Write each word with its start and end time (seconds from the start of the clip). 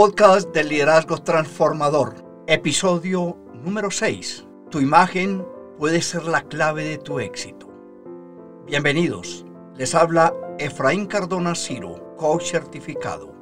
podcast 0.00 0.48
del 0.54 0.70
liderazgo 0.70 1.18
transformador, 1.18 2.14
episodio 2.46 3.36
número 3.52 3.90
6. 3.90 4.46
Tu 4.70 4.80
imagen 4.80 5.46
puede 5.76 6.00
ser 6.00 6.24
la 6.24 6.40
clave 6.40 6.84
de 6.84 6.96
tu 6.96 7.20
éxito. 7.20 7.68
Bienvenidos, 8.66 9.44
les 9.76 9.94
habla 9.94 10.32
Efraín 10.58 11.04
Cardona 11.04 11.54
Ciro, 11.54 12.16
coach 12.16 12.50
certificado. 12.50 13.34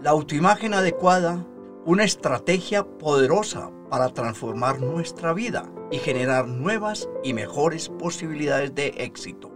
La 0.00 0.12
autoimagen 0.12 0.72
adecuada, 0.72 1.46
una 1.84 2.04
estrategia 2.04 2.84
poderosa 2.84 3.70
para 3.90 4.08
transformar 4.08 4.80
nuestra 4.80 5.34
vida 5.34 5.70
y 5.90 5.98
generar 5.98 6.48
nuevas 6.48 7.10
y 7.22 7.34
mejores 7.34 7.90
posibilidades 7.90 8.74
de 8.74 8.86
éxito. 8.96 9.52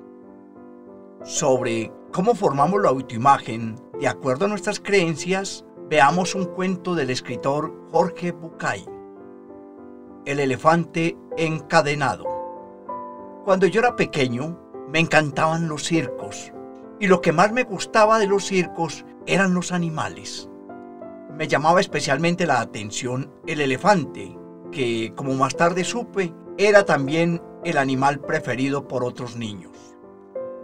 Sobre 1.24 1.90
cómo 2.12 2.34
formamos 2.34 2.82
la 2.82 2.90
autoimagen 2.90 3.76
de 3.98 4.08
acuerdo 4.08 4.44
a 4.44 4.48
nuestras 4.48 4.78
creencias, 4.78 5.65
veamos 5.88 6.34
un 6.34 6.46
cuento 6.46 6.94
del 6.94 7.10
escritor 7.10 7.72
Jorge 7.90 8.32
Bucay. 8.32 8.84
El 10.24 10.40
elefante 10.40 11.16
encadenado. 11.36 12.24
Cuando 13.44 13.66
yo 13.66 13.80
era 13.80 13.94
pequeño, 13.94 14.58
me 14.88 14.98
encantaban 14.98 15.68
los 15.68 15.84
circos 15.84 16.52
y 16.98 17.06
lo 17.06 17.20
que 17.20 17.32
más 17.32 17.52
me 17.52 17.62
gustaba 17.62 18.18
de 18.18 18.26
los 18.26 18.44
circos 18.44 19.04
eran 19.26 19.54
los 19.54 19.70
animales. 19.70 20.48
Me 21.32 21.46
llamaba 21.46 21.80
especialmente 21.80 22.46
la 22.46 22.60
atención 22.60 23.30
el 23.46 23.60
elefante, 23.60 24.36
que, 24.72 25.12
como 25.14 25.34
más 25.34 25.54
tarde 25.54 25.84
supe, 25.84 26.32
era 26.56 26.84
también 26.84 27.42
el 27.64 27.78
animal 27.78 28.20
preferido 28.20 28.88
por 28.88 29.04
otros 29.04 29.36
niños. 29.36 29.72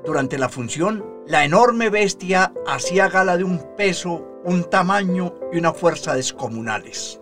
Durante 0.05 0.39
la 0.39 0.49
función, 0.49 1.05
la 1.27 1.45
enorme 1.45 1.91
bestia 1.91 2.53
hacía 2.67 3.09
gala 3.09 3.37
de 3.37 3.45
un 3.45 3.61
peso, 3.77 4.27
un 4.45 4.65
tamaño 4.65 5.35
y 5.53 5.59
una 5.59 5.73
fuerza 5.73 6.15
descomunales. 6.15 7.21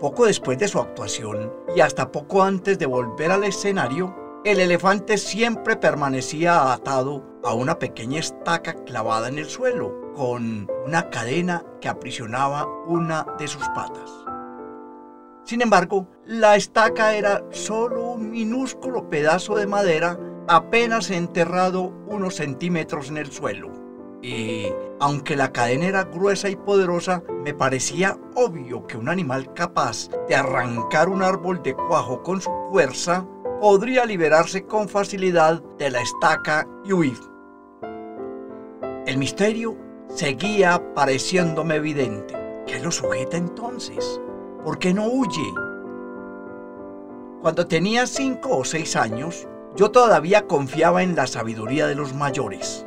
Poco 0.00 0.26
después 0.26 0.58
de 0.58 0.68
su 0.68 0.80
actuación 0.80 1.52
y 1.76 1.80
hasta 1.80 2.10
poco 2.10 2.42
antes 2.42 2.78
de 2.78 2.86
volver 2.86 3.30
al 3.30 3.44
escenario, 3.44 4.16
el 4.44 4.58
elefante 4.58 5.18
siempre 5.18 5.76
permanecía 5.76 6.72
atado 6.72 7.22
a 7.44 7.54
una 7.54 7.78
pequeña 7.78 8.18
estaca 8.18 8.74
clavada 8.74 9.28
en 9.28 9.38
el 9.38 9.46
suelo, 9.46 10.12
con 10.14 10.68
una 10.84 11.10
cadena 11.10 11.64
que 11.80 11.88
aprisionaba 11.88 12.66
una 12.86 13.26
de 13.38 13.46
sus 13.46 13.66
patas. 13.68 14.10
Sin 15.44 15.62
embargo, 15.62 16.08
la 16.24 16.56
estaca 16.56 17.14
era 17.14 17.44
solo 17.50 18.12
un 18.12 18.30
minúsculo 18.30 19.08
pedazo 19.08 19.56
de 19.56 19.66
madera 19.66 20.18
apenas 20.48 21.10
enterrado 21.10 21.92
unos 22.06 22.36
centímetros 22.36 23.08
en 23.08 23.18
el 23.18 23.30
suelo. 23.30 23.81
Y 24.22 24.72
aunque 25.00 25.34
la 25.34 25.52
cadena 25.52 25.86
era 25.86 26.04
gruesa 26.04 26.48
y 26.48 26.54
poderosa, 26.54 27.24
me 27.44 27.52
parecía 27.54 28.16
obvio 28.36 28.86
que 28.86 28.96
un 28.96 29.08
animal 29.08 29.52
capaz 29.52 30.08
de 30.28 30.36
arrancar 30.36 31.08
un 31.08 31.22
árbol 31.22 31.60
de 31.62 31.74
cuajo 31.74 32.22
con 32.22 32.40
su 32.40 32.50
fuerza 32.70 33.26
podría 33.60 34.04
liberarse 34.04 34.64
con 34.64 34.88
facilidad 34.88 35.60
de 35.76 35.90
la 35.90 36.00
estaca 36.00 36.68
y 36.84 36.92
huir. 36.92 37.18
El 39.06 39.18
misterio 39.18 39.76
seguía 40.08 40.94
pareciéndome 40.94 41.76
evidente. 41.76 42.36
¿Qué 42.66 42.78
lo 42.78 42.92
sujeta 42.92 43.36
entonces? 43.36 44.20
¿Por 44.64 44.78
qué 44.78 44.94
no 44.94 45.06
huye? 45.06 45.52
Cuando 47.40 47.66
tenía 47.66 48.06
cinco 48.06 48.58
o 48.58 48.64
seis 48.64 48.94
años, 48.94 49.48
yo 49.74 49.90
todavía 49.90 50.46
confiaba 50.46 51.02
en 51.02 51.16
la 51.16 51.26
sabiduría 51.26 51.88
de 51.88 51.96
los 51.96 52.14
mayores. 52.14 52.86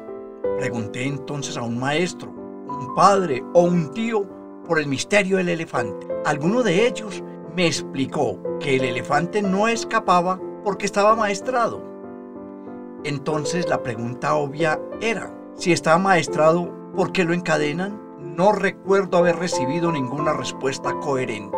Pregunté 0.58 1.06
entonces 1.06 1.58
a 1.58 1.64
un 1.64 1.78
maestro, 1.78 2.31
un 2.31 2.95
padre 2.95 3.44
o 3.53 3.64
un 3.64 3.92
tío 3.92 4.25
por 4.66 4.80
el 4.80 4.88
misterio 4.88 5.38
del 5.38 5.50
elefante. 5.50 6.08
Alguno 6.26 6.64
de 6.64 6.88
ellos 6.88 7.23
me 7.55 7.67
explicó 7.67 8.39
que 8.60 8.77
el 8.77 8.86
elefante 8.86 9.42
no 9.42 9.67
escapaba 9.67 10.39
porque 10.64 10.86
estaba 10.86 11.16
maestrado. 11.16 11.82
Entonces 13.04 13.67
la 13.70 13.83
pregunta 13.83 14.36
obvia 14.36 14.80
era, 15.02 15.32
si 15.55 15.71
estaba 15.71 15.98
maestrado, 15.99 16.73
¿por 16.95 17.11
qué 17.11 17.23
lo 17.23 17.33
encadenan? 17.33 18.02
No 18.20 18.52
recuerdo 18.52 19.17
haber 19.17 19.36
recibido 19.36 19.92
ninguna 19.92 20.33
respuesta 20.33 20.93
coherente. 21.02 21.58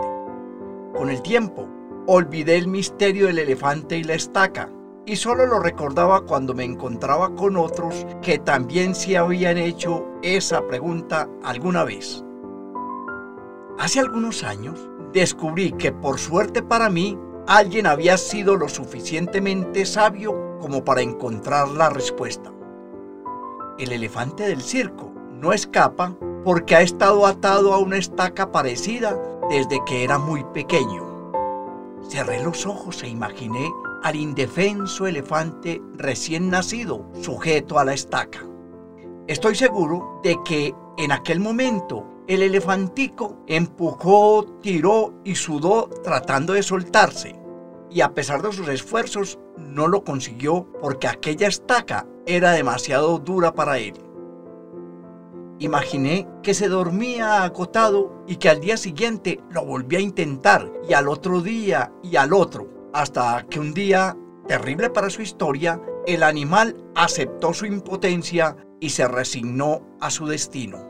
Con 0.95 1.09
el 1.09 1.21
tiempo, 1.21 1.69
olvidé 2.07 2.57
el 2.57 2.67
misterio 2.67 3.27
del 3.27 3.39
elefante 3.39 3.97
y 3.97 4.03
la 4.03 4.15
estaca, 4.15 4.69
y 5.07 5.15
solo 5.15 5.45
lo 5.45 5.59
recordaba 5.59 6.21
cuando 6.21 6.53
me 6.53 6.65
encontraba 6.65 7.33
con 7.33 7.55
otros 7.55 8.05
que 8.21 8.39
también 8.39 8.93
se 8.93 9.17
habían 9.17 9.57
hecho 9.57 10.05
esa 10.21 10.67
pregunta 10.67 11.29
alguna 11.43 11.85
vez. 11.85 12.25
Hace 13.79 14.01
algunos 14.01 14.43
años 14.43 14.89
descubrí 15.13 15.71
que 15.71 15.93
por 15.93 16.19
suerte 16.19 16.61
para 16.61 16.89
mí, 16.89 17.17
alguien 17.47 17.87
había 17.87 18.17
sido 18.17 18.57
lo 18.57 18.67
suficientemente 18.67 19.85
sabio 19.85 20.57
como 20.59 20.83
para 20.83 21.01
encontrar 21.01 21.69
la 21.69 21.89
respuesta. 21.89 22.51
El 23.79 23.93
elefante 23.93 24.43
del 24.43 24.61
circo 24.61 25.13
no 25.31 25.53
escapa 25.53 26.17
porque 26.43 26.75
ha 26.75 26.81
estado 26.81 27.25
atado 27.25 27.73
a 27.73 27.77
una 27.77 27.95
estaca 27.97 28.51
parecida 28.51 29.17
desde 29.49 29.79
que 29.85 30.03
era 30.03 30.17
muy 30.17 30.43
pequeño. 30.53 31.05
Cerré 32.09 32.43
los 32.43 32.65
ojos 32.65 33.03
e 33.03 33.07
imaginé 33.07 33.71
al 34.03 34.15
indefenso 34.15 35.07
elefante 35.07 35.81
recién 35.95 36.49
nacido 36.49 37.09
sujeto 37.21 37.79
a 37.79 37.85
la 37.85 37.93
estaca. 37.93 38.45
Estoy 39.27 39.55
seguro 39.55 40.19
de 40.23 40.37
que 40.45 40.73
en 40.97 41.11
aquel 41.11 41.39
momento 41.39 42.05
el 42.27 42.41
elefantico 42.41 43.37
empujó, 43.47 44.45
tiró 44.61 45.13
y 45.23 45.35
sudó 45.35 45.89
tratando 46.03 46.53
de 46.53 46.63
soltarse. 46.63 47.35
Y 47.89 48.01
a 48.01 48.13
pesar 48.13 48.41
de 48.41 48.51
sus 48.51 48.67
esfuerzos, 48.67 49.39
no 49.57 49.87
lo 49.87 50.03
consiguió 50.03 50.67
porque 50.81 51.07
aquella 51.07 51.47
estaca 51.47 52.05
era 52.25 52.51
demasiado 52.51 53.19
dura 53.19 53.53
para 53.53 53.79
él. 53.79 53.93
Imaginé 55.59 56.27
que 56.43 56.53
se 56.53 56.67
dormía 56.67 57.43
agotado 57.43 58.23
y 58.27 58.35
que 58.35 58.49
al 58.49 58.59
día 58.59 58.77
siguiente 58.77 59.41
lo 59.49 59.65
volvía 59.65 59.99
a 59.99 60.03
intentar 60.03 60.71
y 60.87 60.93
al 60.93 61.07
otro 61.07 61.41
día 61.41 61.91
y 62.03 62.17
al 62.17 62.33
otro, 62.33 62.67
hasta 62.93 63.45
que 63.49 63.59
un 63.59 63.73
día, 63.73 64.17
terrible 64.47 64.89
para 64.89 65.09
su 65.09 65.21
historia, 65.21 65.81
el 66.05 66.23
animal 66.23 66.75
aceptó 66.95 67.53
su 67.53 67.65
impotencia 67.65 68.55
y 68.79 68.89
se 68.89 69.07
resignó 69.07 69.81
a 69.99 70.09
su 70.09 70.27
destino. 70.27 70.87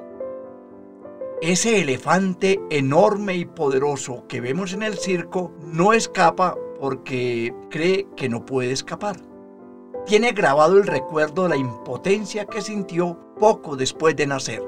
Ese 1.41 1.81
elefante 1.81 2.59
enorme 2.69 3.35
y 3.35 3.45
poderoso 3.45 4.25
que 4.27 4.41
vemos 4.41 4.73
en 4.73 4.83
el 4.83 4.97
circo 4.97 5.53
no 5.61 5.93
escapa 5.93 6.55
porque 6.79 7.53
cree 7.69 8.07
que 8.15 8.29
no 8.29 8.45
puede 8.45 8.71
escapar 8.71 9.17
tiene 10.07 10.31
grabado 10.31 10.77
el 10.77 10.87
recuerdo 10.87 11.43
de 11.43 11.49
la 11.49 11.57
impotencia 11.57 12.45
que 12.45 12.61
sintió 12.61 13.19
poco 13.37 13.75
después 13.75 14.15
de 14.15 14.25
nacer. 14.25 14.63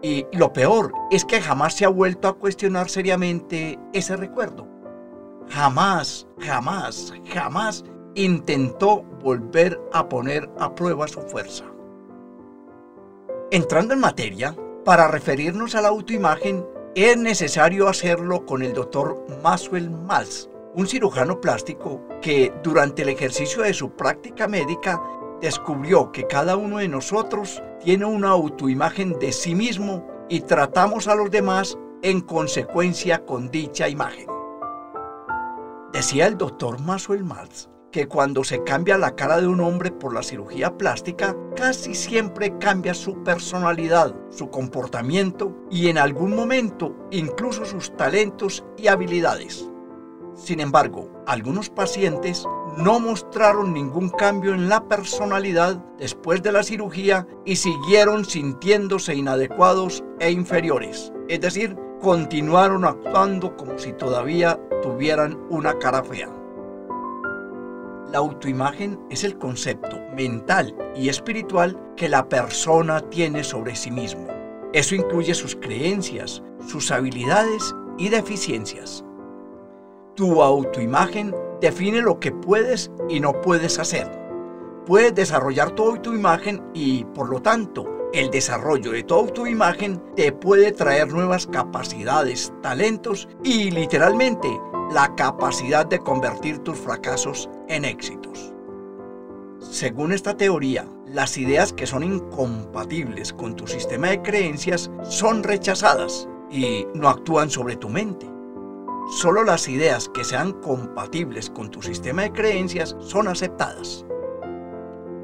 Y 0.00 0.26
lo 0.32 0.52
peor 0.52 0.92
es 1.10 1.24
que 1.24 1.40
jamás 1.40 1.74
se 1.74 1.84
ha 1.84 1.88
vuelto 1.88 2.28
a 2.28 2.38
cuestionar 2.38 2.88
seriamente 2.88 3.80
ese 3.92 4.16
recuerdo. 4.16 4.68
Jamás, 5.50 6.26
jamás, 6.38 7.12
jamás 7.32 7.84
intentó 8.14 9.02
volver 9.22 9.80
a 9.92 10.08
poner 10.08 10.48
a 10.58 10.74
prueba 10.74 11.08
su 11.08 11.20
fuerza. 11.22 11.64
Entrando 13.50 13.94
en 13.94 14.00
materia, 14.00 14.54
para 14.84 15.08
referirnos 15.08 15.74
a 15.74 15.80
la 15.80 15.88
autoimagen, 15.88 16.66
es 16.94 17.16
necesario 17.16 17.88
hacerlo 17.88 18.44
con 18.44 18.62
el 18.62 18.72
doctor 18.72 19.24
Maxwell 19.42 19.90
Maltz, 19.90 20.48
un 20.74 20.86
cirujano 20.86 21.40
plástico 21.40 22.00
que 22.20 22.52
durante 22.62 23.02
el 23.02 23.08
ejercicio 23.08 23.62
de 23.62 23.72
su 23.72 23.90
práctica 23.90 24.48
médica 24.48 25.00
descubrió 25.40 26.12
que 26.12 26.26
cada 26.26 26.56
uno 26.56 26.78
de 26.78 26.88
nosotros 26.88 27.62
tiene 27.82 28.04
una 28.04 28.30
autoimagen 28.30 29.18
de 29.18 29.32
sí 29.32 29.54
mismo 29.54 30.06
y 30.28 30.40
tratamos 30.40 31.08
a 31.08 31.14
los 31.14 31.30
demás 31.30 31.78
en 32.02 32.20
consecuencia 32.20 33.24
con 33.24 33.50
dicha 33.50 33.88
imagen. 33.88 34.37
Decía 35.92 36.26
el 36.26 36.36
doctor 36.36 36.80
Maxwell 36.80 37.24
Maltz 37.24 37.68
que 37.90 38.06
cuando 38.06 38.44
se 38.44 38.62
cambia 38.64 38.98
la 38.98 39.16
cara 39.16 39.40
de 39.40 39.46
un 39.46 39.60
hombre 39.60 39.90
por 39.90 40.12
la 40.12 40.22
cirugía 40.22 40.76
plástica, 40.76 41.34
casi 41.56 41.94
siempre 41.94 42.58
cambia 42.58 42.92
su 42.92 43.22
personalidad, 43.24 44.14
su 44.28 44.50
comportamiento 44.50 45.56
y 45.70 45.88
en 45.88 45.96
algún 45.96 46.36
momento 46.36 46.94
incluso 47.10 47.64
sus 47.64 47.96
talentos 47.96 48.62
y 48.76 48.88
habilidades. 48.88 49.66
Sin 50.34 50.60
embargo, 50.60 51.10
algunos 51.26 51.70
pacientes 51.70 52.44
no 52.76 53.00
mostraron 53.00 53.72
ningún 53.72 54.10
cambio 54.10 54.52
en 54.52 54.68
la 54.68 54.86
personalidad 54.86 55.82
después 55.98 56.42
de 56.42 56.52
la 56.52 56.62
cirugía 56.62 57.26
y 57.46 57.56
siguieron 57.56 58.26
sintiéndose 58.26 59.14
inadecuados 59.14 60.04
e 60.20 60.30
inferiores. 60.30 61.12
Es 61.28 61.40
decir, 61.40 61.76
continuaron 62.00 62.84
actuando 62.84 63.56
como 63.56 63.78
si 63.78 63.92
todavía 63.94 64.60
tuvieran 64.82 65.38
una 65.50 65.78
cara 65.78 66.02
fea. 66.02 66.28
La 68.10 68.18
autoimagen 68.18 68.98
es 69.10 69.22
el 69.24 69.36
concepto 69.36 69.98
mental 70.16 70.74
y 70.96 71.08
espiritual 71.10 71.78
que 71.96 72.08
la 72.08 72.28
persona 72.28 73.00
tiene 73.00 73.44
sobre 73.44 73.76
sí 73.76 73.90
mismo. 73.90 74.26
Eso 74.72 74.94
incluye 74.94 75.34
sus 75.34 75.56
creencias, 75.56 76.42
sus 76.66 76.90
habilidades 76.90 77.74
y 77.98 78.08
deficiencias. 78.08 79.04
Tu 80.14 80.42
autoimagen 80.42 81.34
define 81.60 82.00
lo 82.00 82.18
que 82.18 82.32
puedes 82.32 82.90
y 83.08 83.20
no 83.20 83.32
puedes 83.40 83.78
hacer. 83.78 84.10
Puedes 84.86 85.14
desarrollar 85.14 85.72
tu 85.72 85.84
autoimagen 85.84 86.62
y, 86.72 87.04
por 87.04 87.28
lo 87.28 87.42
tanto, 87.42 87.86
el 88.12 88.30
desarrollo 88.30 88.92
de 88.92 89.02
tu 89.02 89.14
autoimagen 89.14 90.02
te 90.16 90.32
puede 90.32 90.72
traer 90.72 91.12
nuevas 91.12 91.46
capacidades, 91.46 92.52
talentos 92.62 93.28
y, 93.44 93.70
literalmente, 93.70 94.48
la 94.90 95.14
capacidad 95.14 95.86
de 95.86 95.98
convertir 95.98 96.58
tus 96.58 96.78
fracasos 96.78 97.48
en 97.68 97.84
éxitos. 97.84 98.52
Según 99.60 100.12
esta 100.12 100.36
teoría, 100.36 100.86
las 101.06 101.36
ideas 101.36 101.72
que 101.72 101.86
son 101.86 102.02
incompatibles 102.02 103.32
con 103.32 103.54
tu 103.56 103.66
sistema 103.66 104.08
de 104.08 104.22
creencias 104.22 104.90
son 105.02 105.42
rechazadas 105.42 106.28
y 106.50 106.86
no 106.94 107.08
actúan 107.08 107.50
sobre 107.50 107.76
tu 107.76 107.88
mente. 107.88 108.26
Solo 109.10 109.42
las 109.42 109.68
ideas 109.68 110.08
que 110.08 110.24
sean 110.24 110.52
compatibles 110.52 111.50
con 111.50 111.70
tu 111.70 111.82
sistema 111.82 112.22
de 112.22 112.32
creencias 112.32 112.96
son 113.00 113.28
aceptadas. 113.28 114.04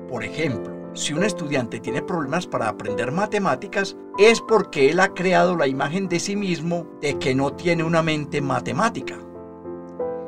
Por 0.08 0.24
ejemplo, 0.24 0.74
si 0.94 1.12
un 1.12 1.24
estudiante 1.24 1.80
tiene 1.80 2.02
problemas 2.02 2.46
para 2.46 2.68
aprender 2.68 3.12
matemáticas, 3.12 3.96
es 4.16 4.40
porque 4.40 4.90
él 4.90 5.00
ha 5.00 5.12
creado 5.12 5.56
la 5.56 5.66
imagen 5.66 6.08
de 6.08 6.20
sí 6.20 6.36
mismo 6.36 6.86
de 7.00 7.18
que 7.18 7.34
no 7.34 7.52
tiene 7.52 7.82
una 7.82 8.02
mente 8.02 8.40
matemática. 8.40 9.18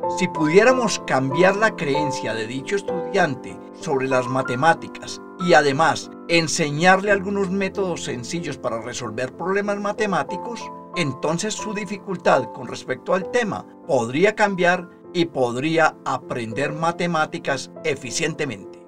Si 0.09 0.29
pudiéramos 0.29 1.01
cambiar 1.01 1.57
la 1.57 1.75
creencia 1.75 2.33
de 2.33 2.47
dicho 2.47 2.77
estudiante 2.77 3.59
sobre 3.81 4.07
las 4.07 4.29
matemáticas 4.29 5.21
y 5.41 5.55
además 5.55 6.11
enseñarle 6.29 7.11
algunos 7.11 7.51
métodos 7.51 8.05
sencillos 8.05 8.57
para 8.57 8.81
resolver 8.81 9.37
problemas 9.37 9.79
matemáticos, 9.81 10.71
entonces 10.95 11.55
su 11.55 11.75
dificultad 11.75 12.45
con 12.53 12.69
respecto 12.69 13.15
al 13.15 13.31
tema 13.33 13.67
podría 13.87 14.37
cambiar 14.37 14.89
y 15.13 15.27
podría 15.27 15.97
aprender 16.05 16.73
matemáticas 16.73 17.73
eficientemente. 17.83 18.87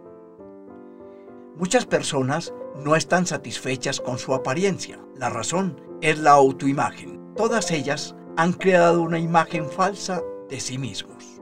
Muchas 1.56 1.84
personas 1.84 2.54
no 2.76 2.94
están 2.94 3.26
satisfechas 3.26 4.00
con 4.00 4.18
su 4.18 4.34
apariencia. 4.34 5.00
La 5.16 5.30
razón 5.30 5.80
es 6.00 6.20
la 6.20 6.30
autoimagen. 6.30 7.34
Todas 7.34 7.72
ellas 7.72 8.14
han 8.36 8.52
creado 8.52 9.02
una 9.02 9.18
imagen 9.18 9.68
falsa 9.68 10.22
de 10.48 10.60
sí 10.60 10.78
mismos. 10.78 11.40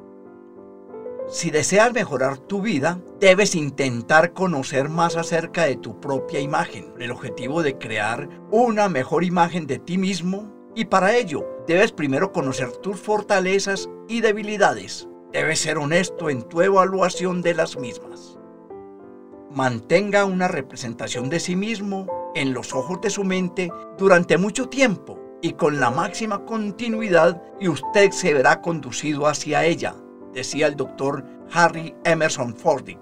Si 1.29 1.51
deseas 1.51 1.93
mejorar 1.93 2.39
tu 2.39 2.63
vida, 2.63 3.01
debes 3.19 3.57
intentar 3.57 4.33
conocer 4.33 4.89
más 4.89 5.17
acerca 5.17 5.65
de 5.65 5.77
tu 5.77 6.01
propia 6.01 6.39
imagen, 6.39 6.95
el 7.01 7.11
objetivo 7.11 7.65
de 7.65 7.77
crear 7.79 8.29
una 8.53 8.89
mejor 8.89 9.25
imagen 9.25 9.67
de 9.67 9.81
ti 9.81 9.99
mismo 9.99 10.53
y 10.77 10.85
para 10.85 11.17
ello 11.17 11.45
debes 11.67 11.91
primero 11.91 12.31
conocer 12.31 12.71
tus 12.77 13.01
fortalezas 13.01 13.91
y 14.09 14.21
debilidades. 14.21 15.09
Debes 15.33 15.59
ser 15.59 15.79
honesto 15.79 16.31
en 16.31 16.43
tu 16.43 16.63
evaluación 16.63 17.43
de 17.43 17.55
las 17.55 17.77
mismas. 17.77 18.39
Mantenga 19.51 20.27
una 20.27 20.47
representación 20.47 21.29
de 21.29 21.41
sí 21.41 21.57
mismo 21.57 22.07
en 22.37 22.55
los 22.55 22.73
ojos 22.73 23.01
de 23.01 23.11
su 23.11 23.25
mente 23.25 23.69
durante 23.99 24.39
mucho 24.39 24.69
tiempo 24.69 25.26
y 25.43 25.53
con 25.53 25.81
la 25.81 25.91
máxima 25.91 26.45
continuidad 26.45 27.43
y 27.61 27.69
usted 27.69 28.11
se 28.11 28.35
verá 28.35 28.61
conducido 28.61 29.27
hacia 29.27 29.65
ella, 29.65 29.95
decía 30.33 30.67
el 30.67 30.77
doctor 30.77 31.25
Harry 31.53 31.95
Emerson 32.05 32.55
Fording. 32.55 32.99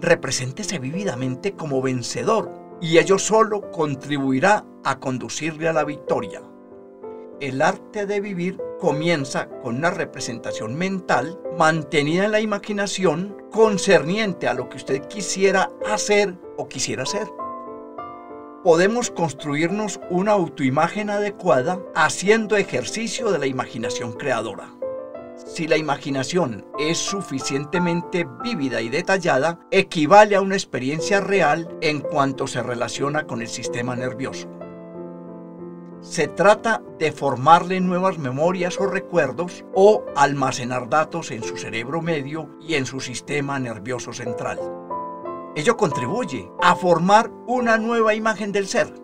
Represéntese 0.00 0.78
vívidamente 0.78 1.52
como 1.52 1.80
vencedor 1.80 2.52
y 2.80 2.98
ello 2.98 3.18
solo 3.18 3.70
contribuirá 3.70 4.64
a 4.84 4.98
conducirle 4.98 5.68
a 5.68 5.72
la 5.72 5.84
victoria. 5.84 6.42
El 7.40 7.62
arte 7.62 8.06
de 8.06 8.20
vivir 8.20 8.60
comienza 8.78 9.48
con 9.62 9.76
una 9.76 9.90
representación 9.90 10.74
mental 10.74 11.40
mantenida 11.58 12.24
en 12.24 12.32
la 12.32 12.40
imaginación 12.40 13.36
concerniente 13.50 14.48
a 14.48 14.54
lo 14.54 14.68
que 14.68 14.76
usted 14.76 15.06
quisiera 15.06 15.70
hacer 15.86 16.36
o 16.56 16.68
quisiera 16.68 17.06
ser 17.06 17.28
podemos 18.62 19.10
construirnos 19.10 20.00
una 20.10 20.32
autoimagen 20.32 21.10
adecuada 21.10 21.80
haciendo 21.94 22.56
ejercicio 22.56 23.30
de 23.32 23.38
la 23.38 23.46
imaginación 23.46 24.12
creadora. 24.12 24.70
Si 25.36 25.66
la 25.66 25.76
imaginación 25.76 26.64
es 26.78 26.98
suficientemente 26.98 28.26
vívida 28.42 28.80
y 28.80 28.88
detallada, 28.88 29.58
equivale 29.70 30.36
a 30.36 30.40
una 30.40 30.54
experiencia 30.54 31.20
real 31.20 31.76
en 31.80 32.00
cuanto 32.00 32.46
se 32.46 32.62
relaciona 32.62 33.26
con 33.26 33.42
el 33.42 33.48
sistema 33.48 33.96
nervioso. 33.96 34.48
Se 36.00 36.26
trata 36.26 36.82
de 36.98 37.12
formarle 37.12 37.80
nuevas 37.80 38.18
memorias 38.18 38.78
o 38.80 38.86
recuerdos 38.86 39.64
o 39.74 40.04
almacenar 40.16 40.88
datos 40.88 41.30
en 41.30 41.42
su 41.42 41.56
cerebro 41.56 42.02
medio 42.02 42.50
y 42.60 42.74
en 42.74 42.86
su 42.86 43.00
sistema 43.00 43.58
nervioso 43.58 44.12
central. 44.12 44.58
Ello 45.54 45.76
contribuye 45.76 46.50
a 46.62 46.74
formar 46.74 47.30
una 47.46 47.76
nueva 47.76 48.14
imagen 48.14 48.52
del 48.52 48.66
ser. 48.66 48.94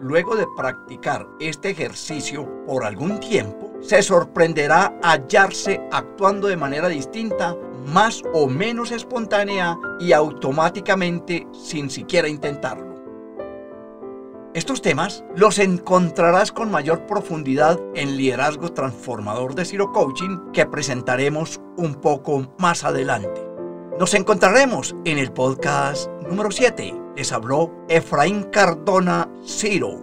Luego 0.00 0.36
de 0.36 0.46
practicar 0.56 1.26
este 1.40 1.70
ejercicio 1.70 2.64
por 2.66 2.84
algún 2.84 3.18
tiempo, 3.18 3.72
se 3.80 4.00
sorprenderá 4.02 4.96
hallarse 5.02 5.80
actuando 5.90 6.46
de 6.46 6.56
manera 6.56 6.86
distinta, 6.88 7.56
más 7.86 8.22
o 8.32 8.46
menos 8.46 8.92
espontánea 8.92 9.76
y 9.98 10.12
automáticamente 10.12 11.48
sin 11.52 11.90
siquiera 11.90 12.28
intentarlo. 12.28 12.94
Estos 14.54 14.82
temas 14.82 15.24
los 15.34 15.58
encontrarás 15.58 16.52
con 16.52 16.70
mayor 16.70 17.06
profundidad 17.06 17.80
en 17.94 18.16
Liderazgo 18.16 18.72
Transformador 18.72 19.56
de 19.56 19.64
Ciro 19.64 19.90
Coaching 19.92 20.52
que 20.52 20.64
presentaremos 20.64 21.60
un 21.76 21.96
poco 21.96 22.54
más 22.58 22.84
adelante. 22.84 23.45
Nos 23.98 24.12
encontraremos 24.12 24.94
en 25.06 25.16
el 25.16 25.32
podcast 25.32 26.10
número 26.28 26.50
7. 26.50 26.94
Les 27.16 27.32
habló 27.32 27.72
Efraín 27.88 28.42
Cardona 28.42 29.26
Ciro. 29.46 30.02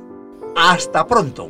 Hasta 0.56 1.06
pronto. 1.06 1.50